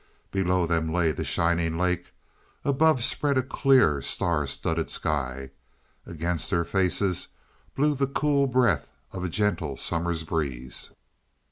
Below 0.31 0.65
them 0.65 0.91
lay 0.91 1.11
the 1.11 1.23
shining 1.23 1.77
lake, 1.77 2.11
above 2.65 3.03
spread 3.03 3.37
a 3.37 3.43
clear, 3.43 4.01
star 4.01 4.47
studded 4.47 4.89
sky. 4.89 5.51
Against 6.07 6.49
their 6.49 6.63
faces 6.65 7.27
blew 7.75 7.93
the 7.93 8.07
cool 8.07 8.47
breath 8.47 8.89
of 9.11 9.23
a 9.23 9.29
gentle 9.29 9.77
summer's 9.77 10.23
breeze. 10.23 10.89